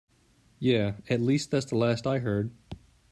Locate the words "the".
1.67-1.77